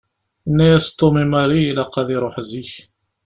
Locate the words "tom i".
0.99-1.25